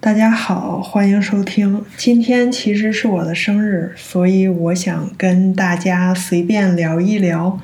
[0.00, 1.84] 大家好，欢迎收听。
[1.96, 7.58] 今天其实是我的生日，所以我想跟大家随便聊一聊。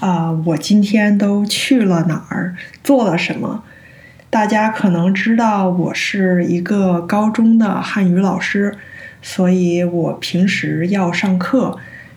[0.00, 3.64] 啊，我今天都去了哪儿，做了什么？
[4.30, 8.74] 大家可能知道，我是一个高中的汉语老师，
[9.20, 11.76] 所以我平时要上课。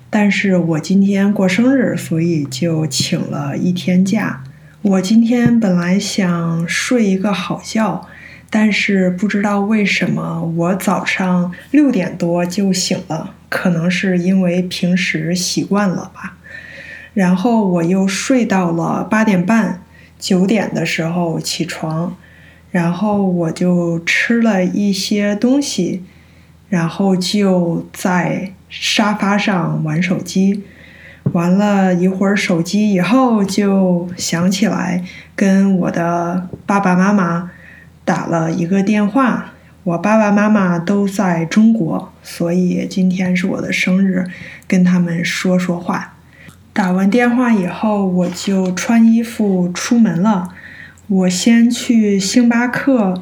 [0.10, 4.42] 但是我今天过生日，所以就请了一天假。
[4.82, 8.08] 我今天本来想睡一个好觉，
[8.50, 16.38] 但是不知道为什么，我早上六点多就醒了，可能是因为平时习惯了吧。
[17.14, 19.82] 然后我又睡到了八点半、
[20.20, 22.16] 九点的时候起床，
[22.72, 26.04] 然后我就吃了一些东西，
[26.70, 30.64] 然后就在沙发上玩手机，
[31.34, 35.04] 玩了一会儿手机以后，就想起来
[35.36, 37.50] 跟我的爸爸妈妈
[38.08, 39.52] 打了一个电话。
[39.84, 44.26] 我爸爸妈妈都在中国，所以今天是我的生日，
[44.66, 46.14] 跟他们说说话。
[46.72, 50.54] 打完电话以后，我就穿衣服出门了。
[51.08, 53.22] 我先去星巴克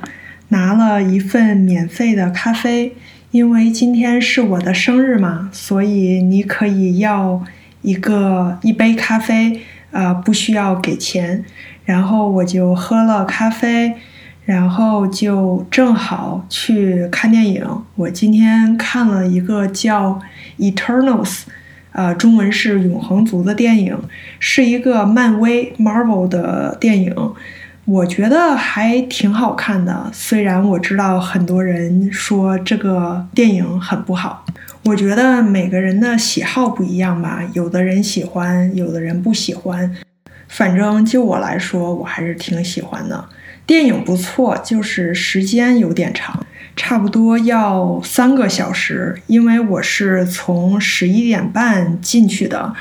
[0.50, 2.96] 拿了一份免费的咖啡，
[3.32, 7.44] 因为今天是我的生日嘛，所以你可以要
[7.82, 11.44] 一个一杯咖啡，呃，不需要给钱。
[11.86, 13.94] 然后我就喝了咖啡，
[14.46, 17.68] 然后就正好去看电影。
[17.96, 20.20] 我今天看了一个叫
[20.74, 21.24] 《Eternals》。
[21.92, 23.98] 呃，中文是《永恒族》的电影，
[24.38, 27.16] 是一个漫威 Marvel 的电影，
[27.86, 30.10] 我觉得还挺好看的。
[30.12, 34.46] 虽然我知道很多人说这个电影很不好，
[34.84, 39.96] 我觉得每个人的喜好不一样吧，有的人喜欢，有的人不喜欢。
[40.50, 43.24] 反正就我来说，我还是挺喜欢的。
[43.66, 46.46] 电影不错，就是时间有点长。
[46.76, 52.74] 差不多要三个小时，因为我是从十一点半进去的，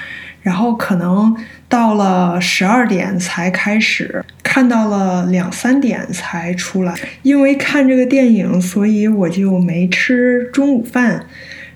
[0.43, 1.37] 然后可能
[1.69, 6.93] 到了十二点才开始，看到了两三点才出来。
[7.23, 11.27] 因为看这个电影，所以我就没吃中午饭。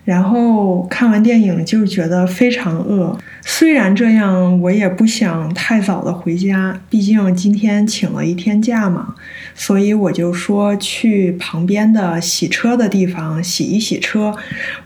[0.09, 9.15] 然后看完电影就觉得非常饿，虽然这样，我也不想太早的回家，毕竟今天请了一天假嘛，
[9.55, 14.35] 所以我就说去旁边的洗车的地方洗一洗车。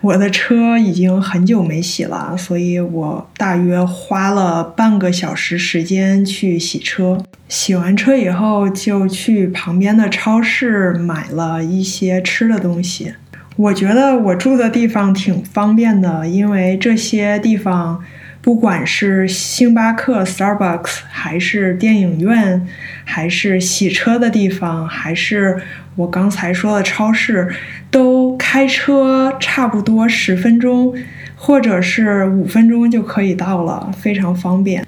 [0.01, 7.23] 我的车已经很久没洗了，所以我大约花了半个小时时间去洗车。
[7.49, 13.15] 洗完车以后，就去旁边的超市买了一些吃的东西。
[13.57, 18.03] 我觉得我住的地方挺方便的，因为这些地方，
[18.41, 22.67] 不管是星巴克、Starbucks，还是电影院，
[23.05, 25.61] 还是洗车的地方，还是
[25.97, 27.55] 我刚才说的超市，
[27.91, 30.95] 都开车差不多十分钟，
[31.37, 34.85] 或者是五分钟就可以到了，非常方便。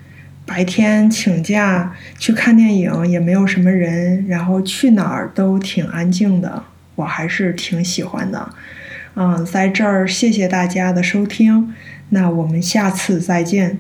[0.47, 6.65] 白天请假去看电影也没有什么人，然后去哪儿都挺安静的。
[6.97, 8.51] 我还是挺喜欢的，
[9.15, 11.75] 嗯，在这儿谢谢大家的收听，
[12.11, 13.79] 那我们下次再见。